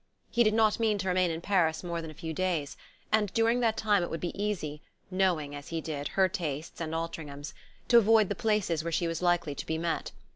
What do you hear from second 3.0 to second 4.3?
and during that time it would